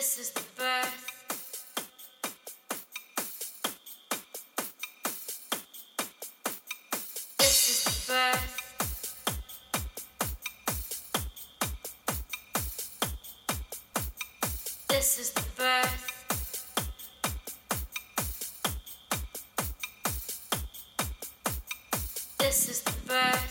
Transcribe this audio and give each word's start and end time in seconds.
This 0.00 0.18
is 0.18 0.30
the 0.30 0.40
birth. 0.56 1.04
This 7.38 7.68
is 7.68 7.84
the 7.84 7.90
birth. 8.10 8.56
This 14.88 15.18
is 15.18 15.30
the 15.32 15.44
birth. 15.58 16.04
This 22.38 22.68
is 22.70 22.80
the 22.80 22.92
birth. 23.06 23.49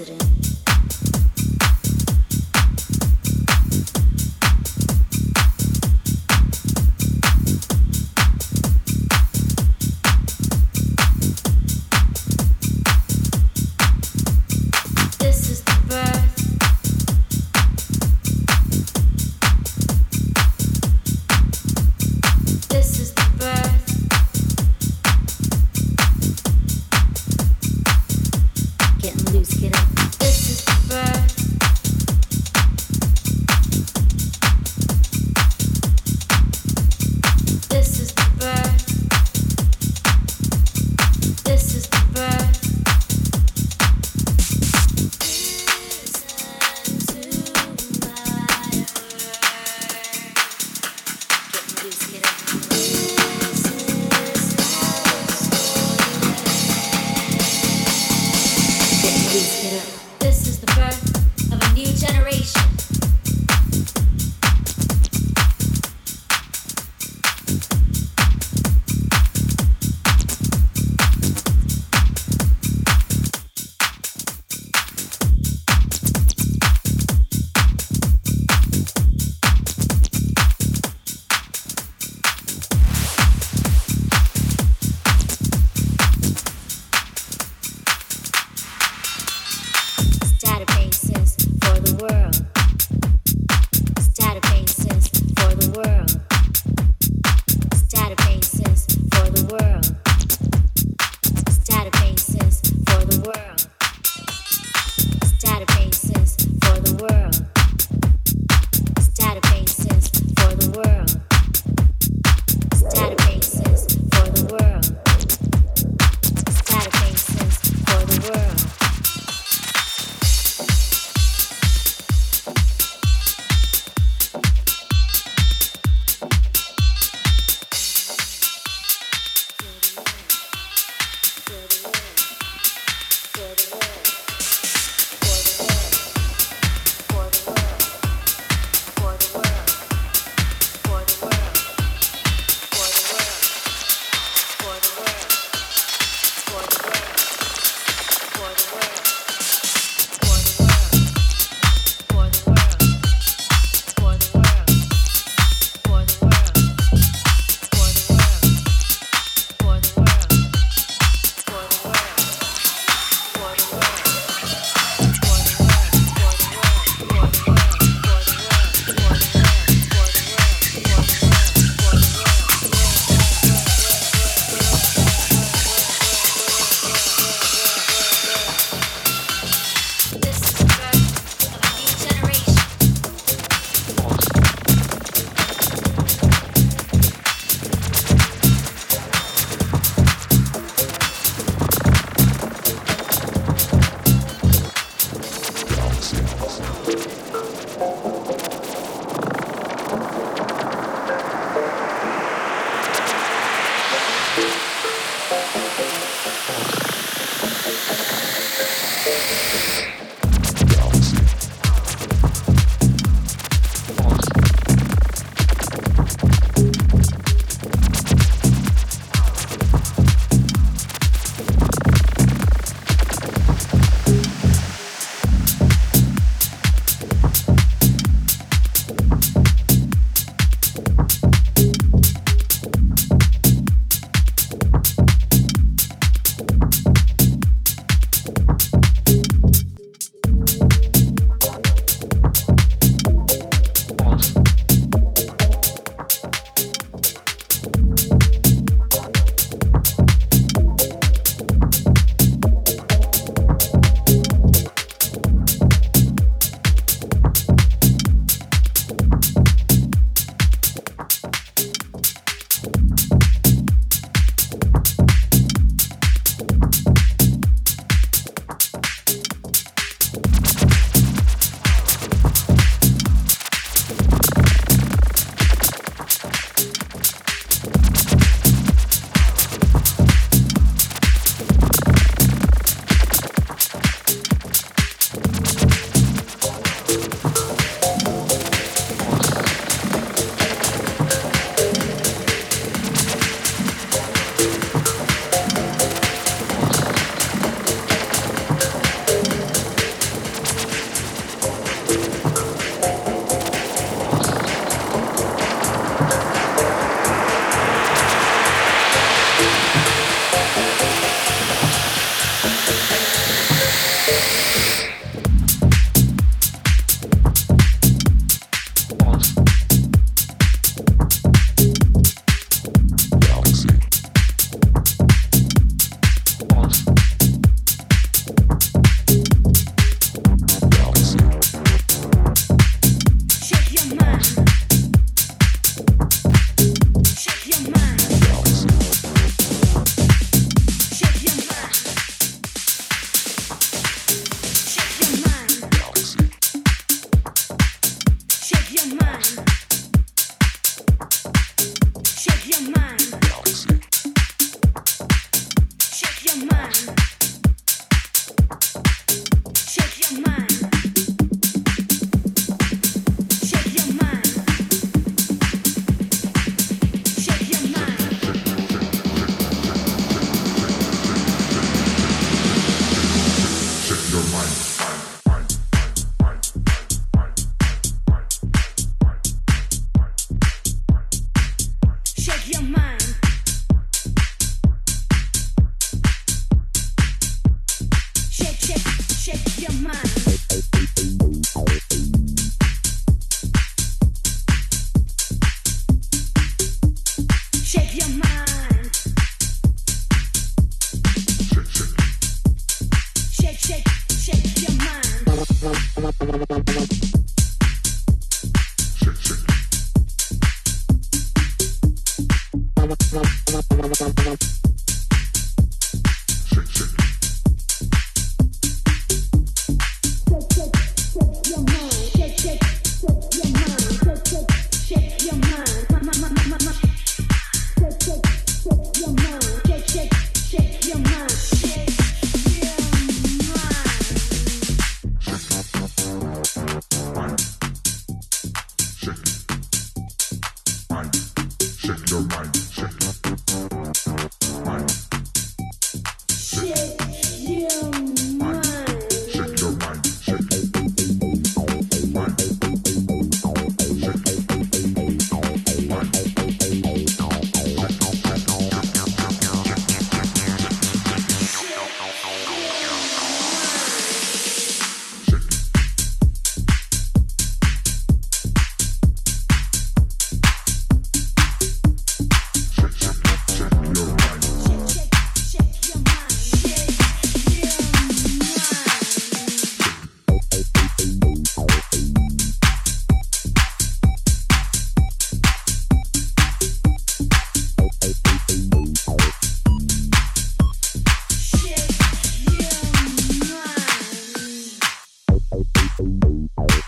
president. 0.00 0.39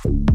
Clean 0.02 0.32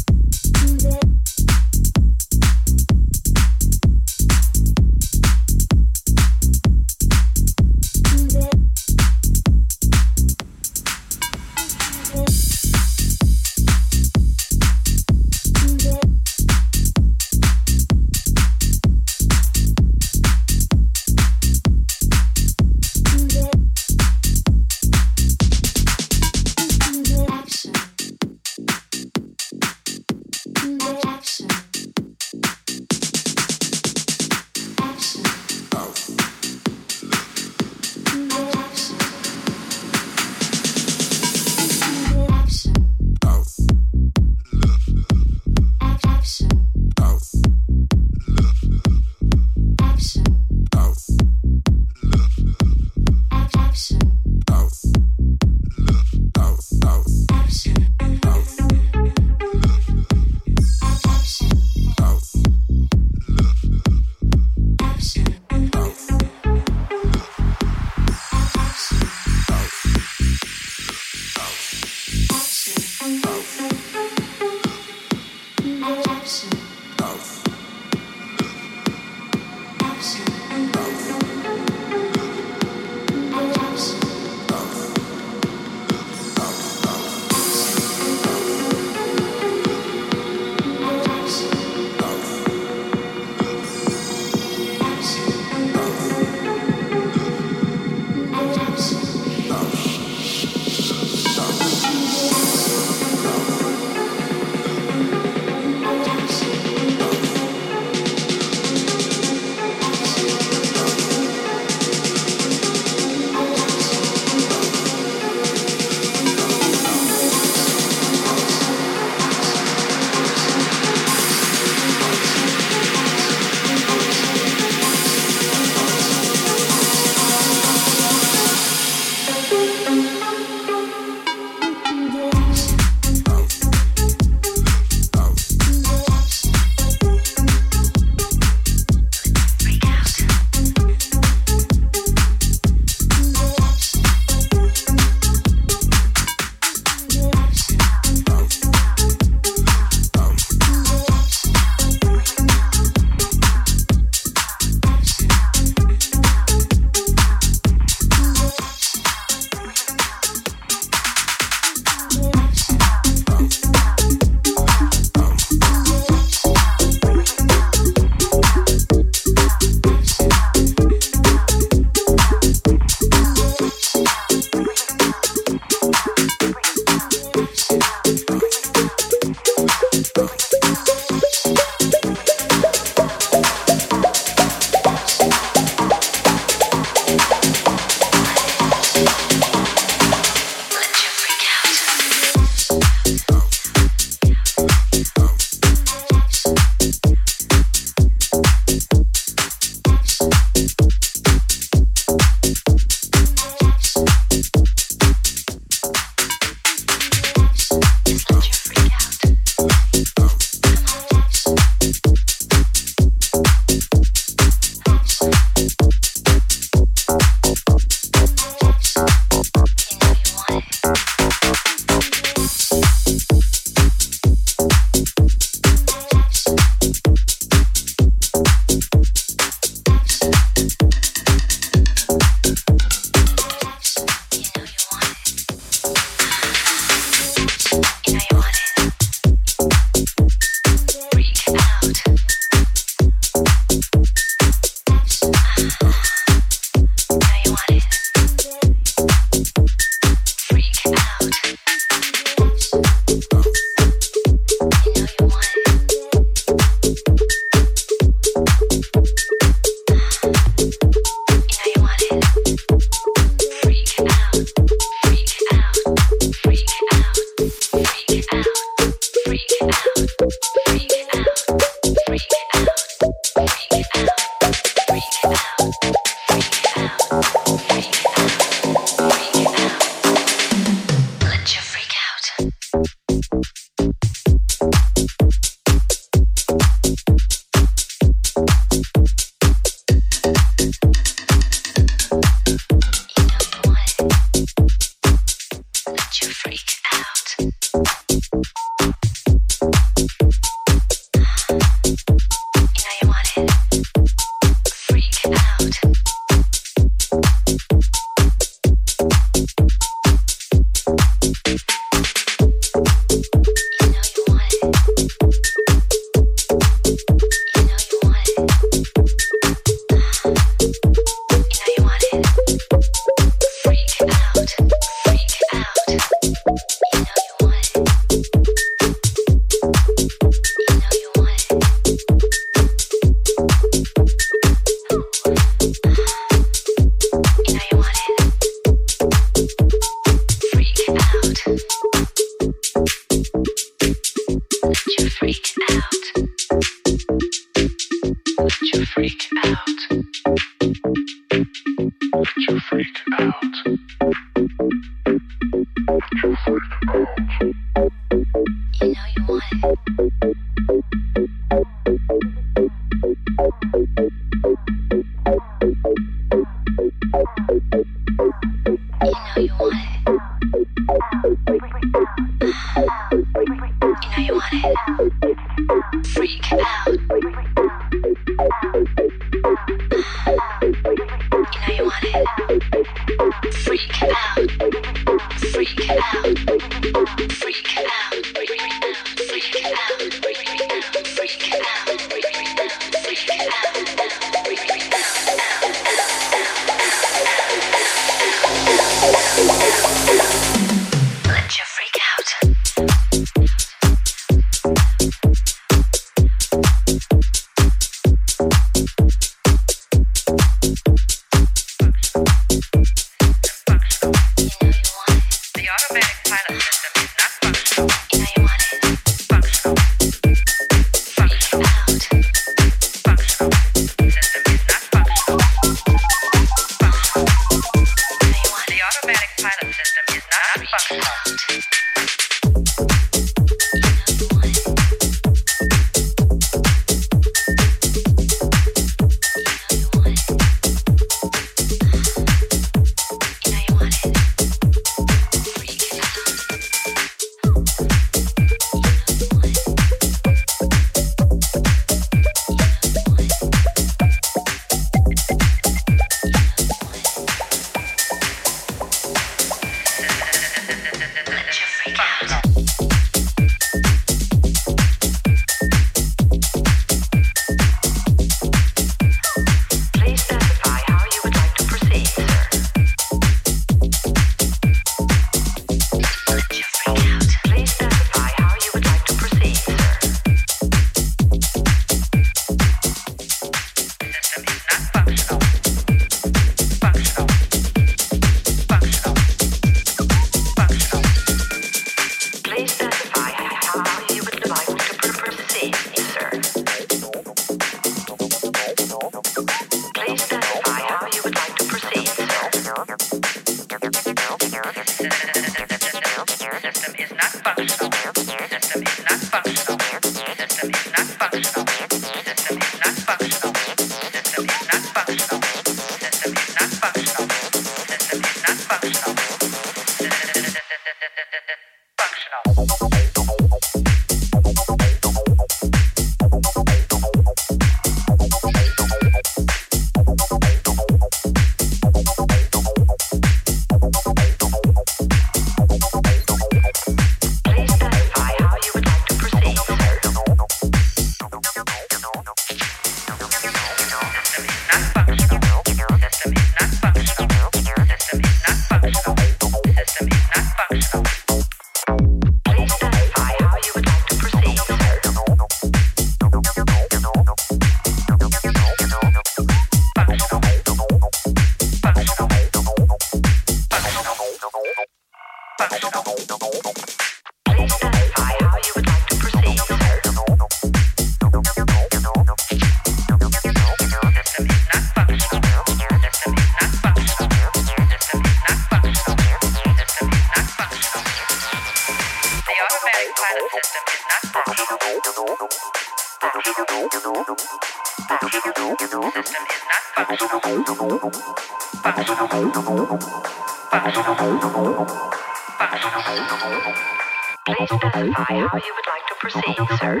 notify 598.10 598.34
how 598.48 598.58
you 598.58 598.74
would 598.76 598.86
like 598.86 599.06
to 599.08 599.14
proceed, 599.20 599.58
sir. 599.78 600.00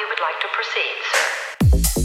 you 0.00 0.08
would 0.08 0.20
like 0.22 0.40
to 0.40 0.48
proceed, 0.56 0.96
sir. 1.12 1.99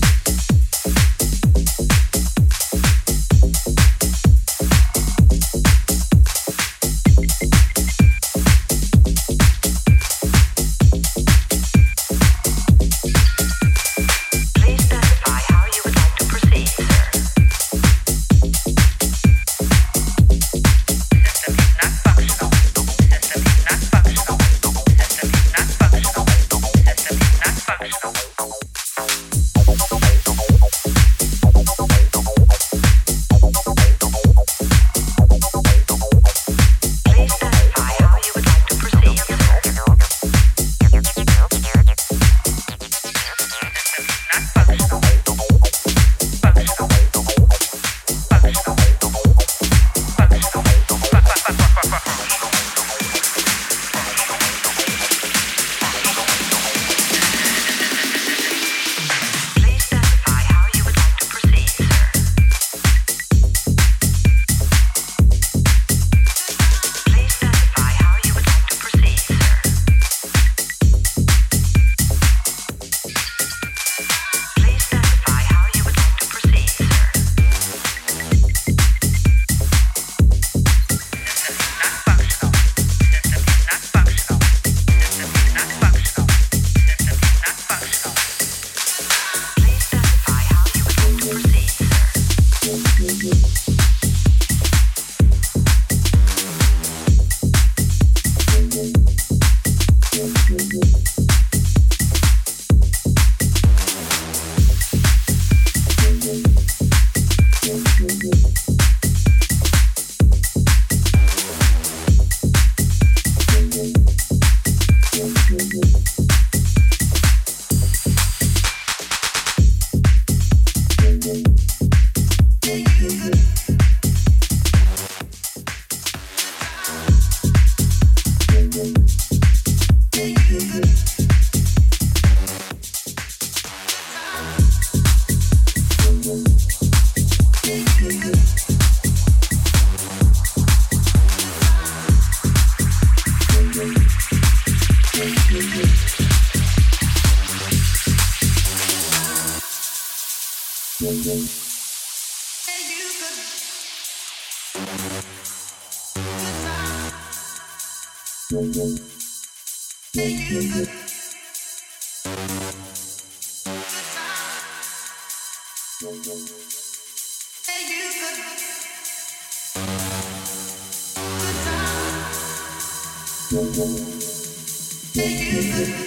Thank 173.55 173.77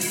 you. 0.03 0.08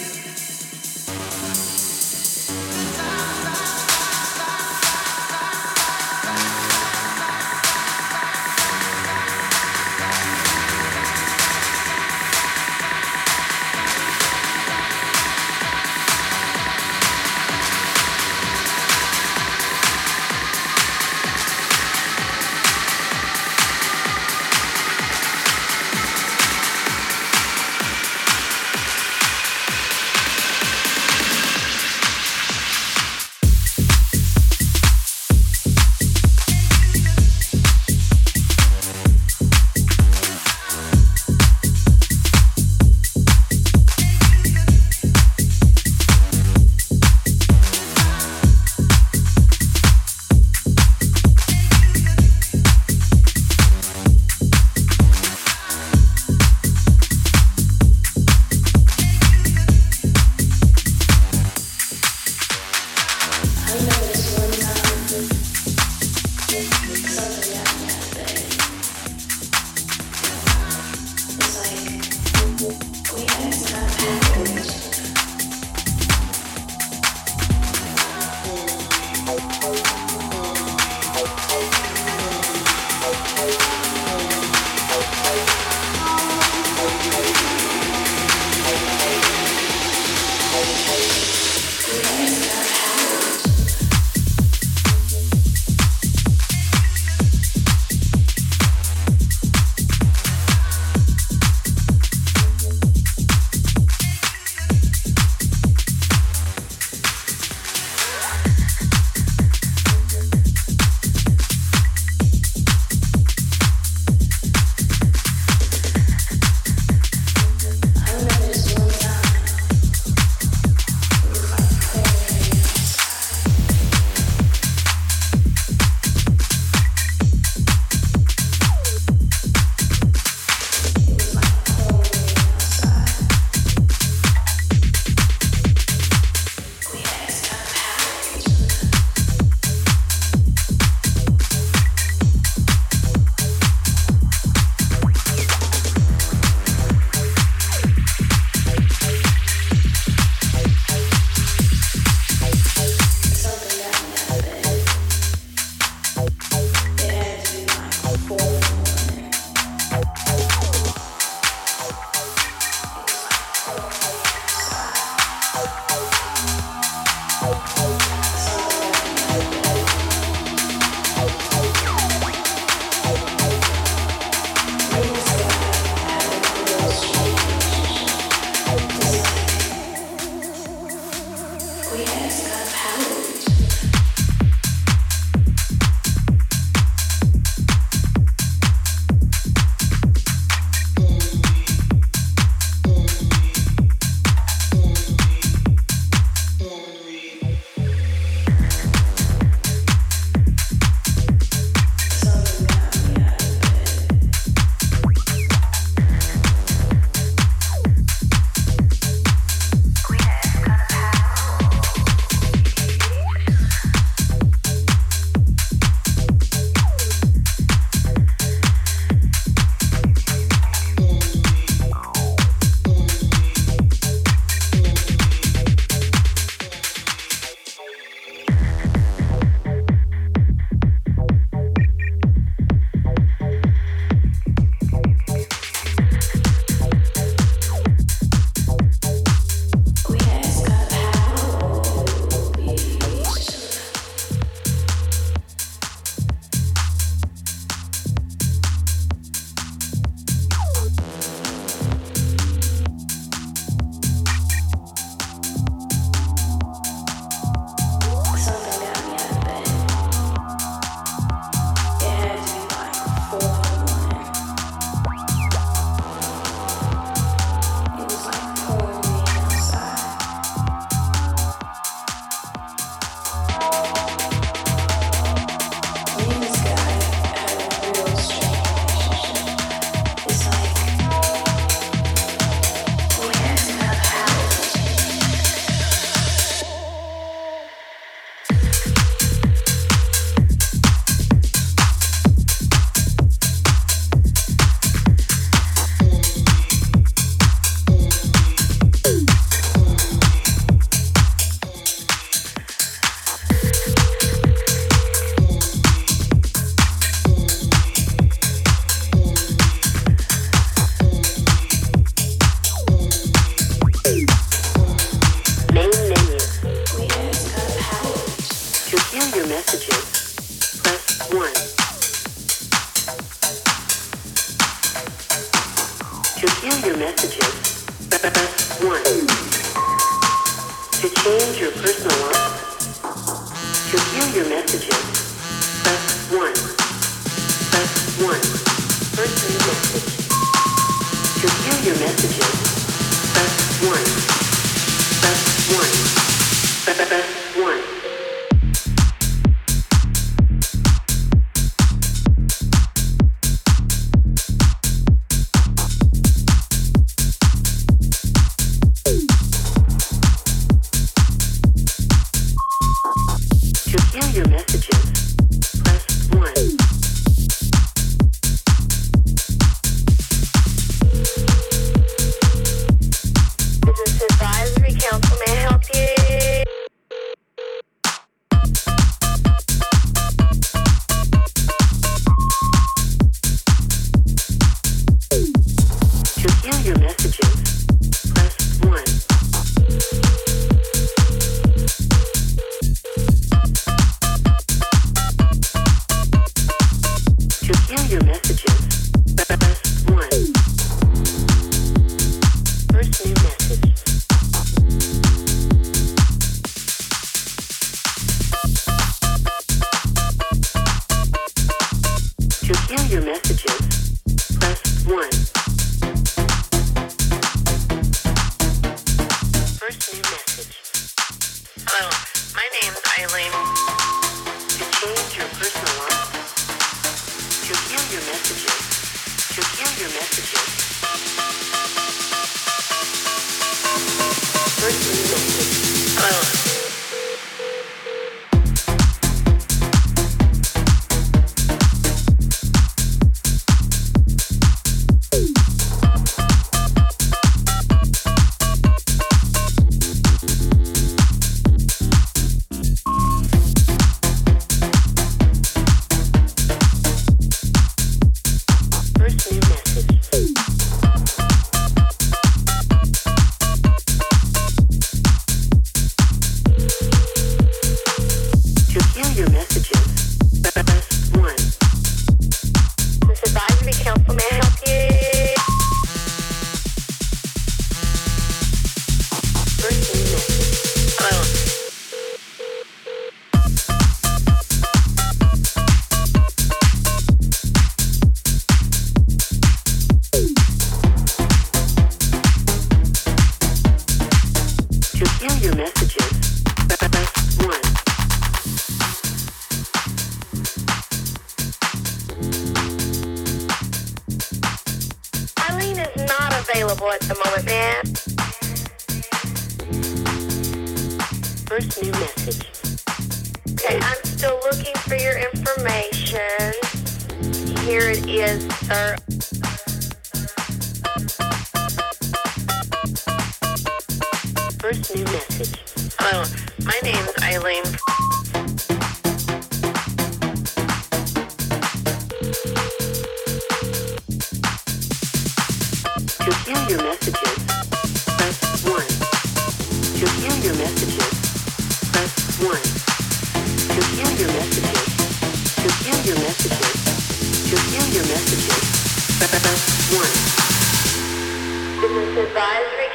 messages, 413.48 414.22
press 414.60 415.06
1. 415.06 415.67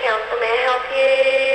Council. 0.01 0.39
May 0.41 0.47
I 0.47 0.63
help 0.65 0.85
you? 0.97 1.52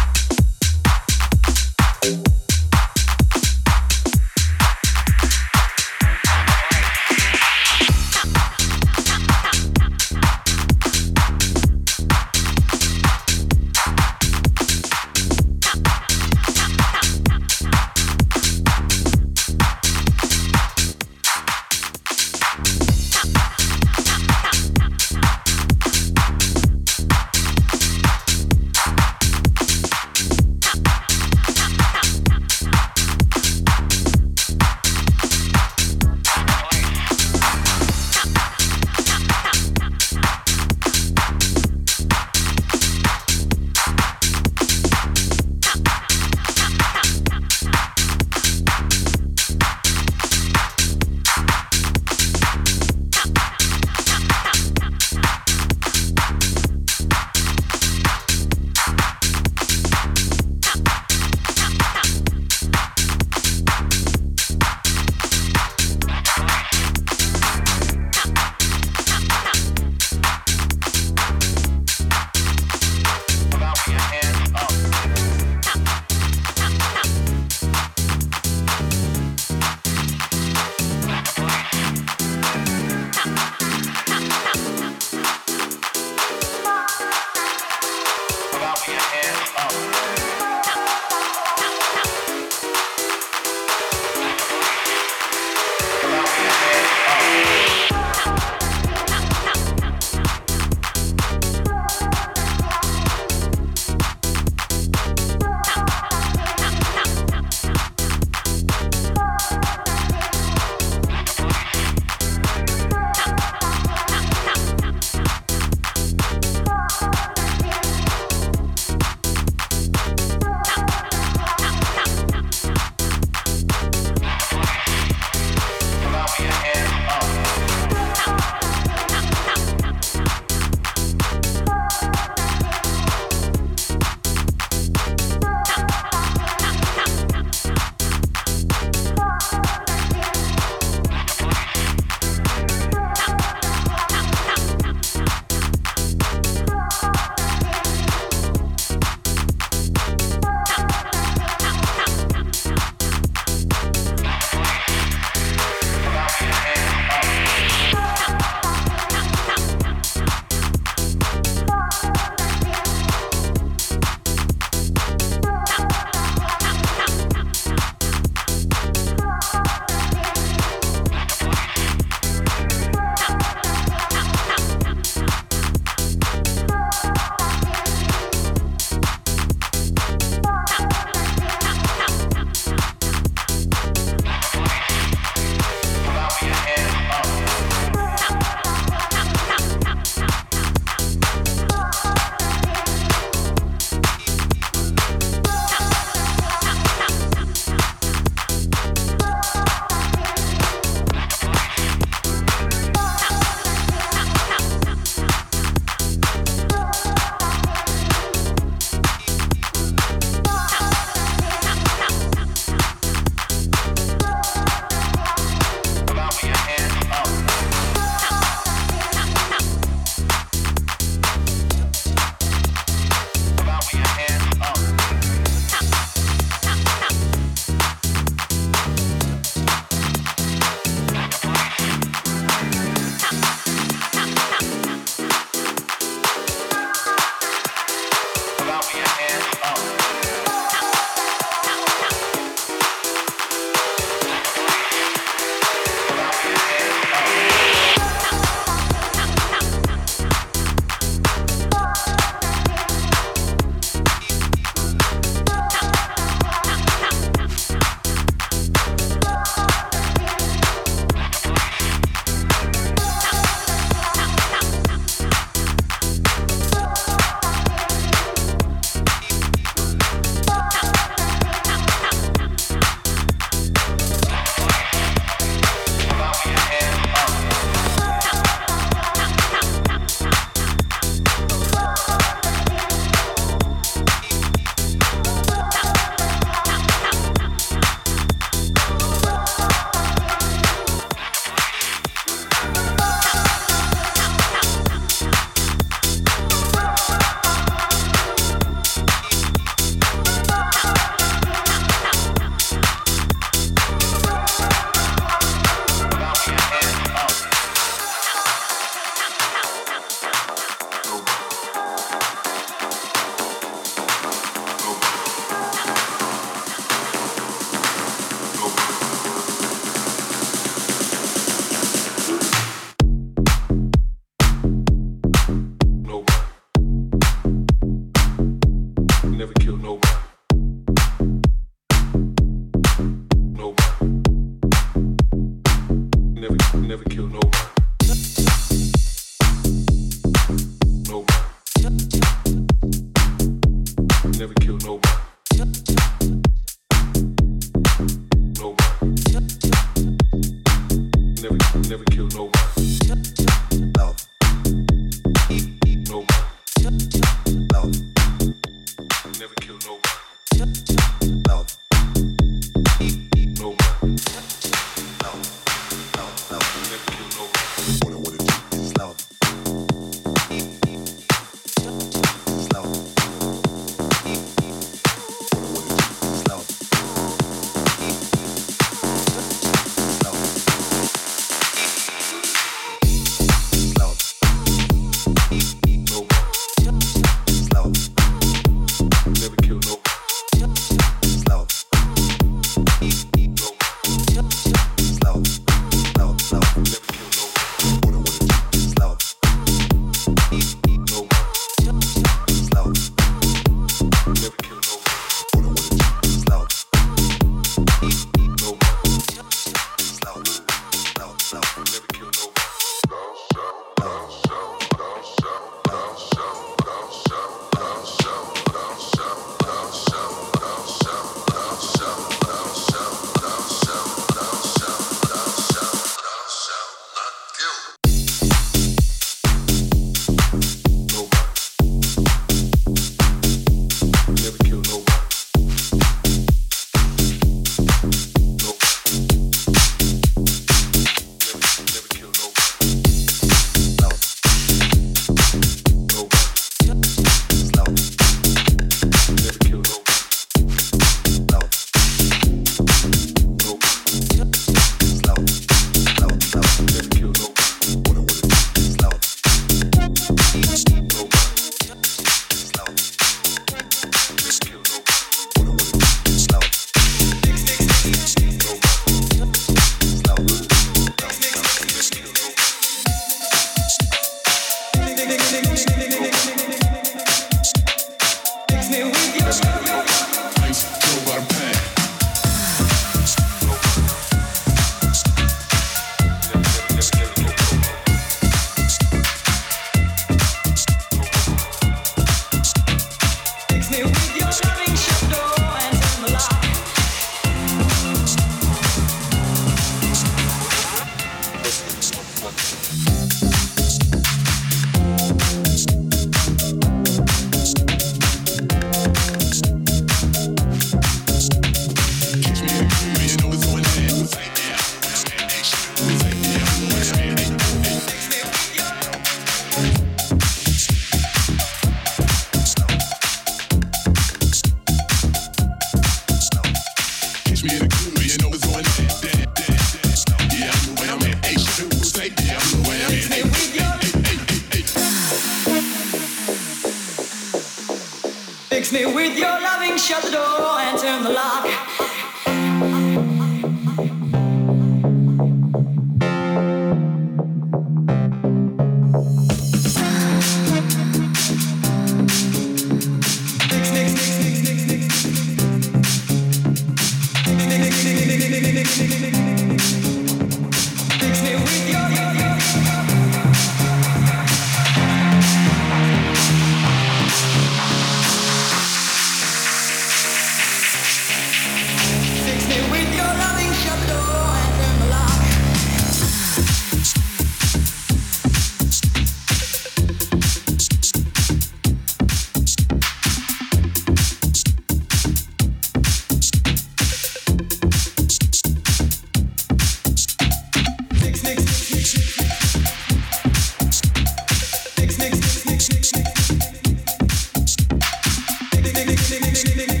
Me 599.75 599.83
in 599.83 599.89
the 599.89 600.00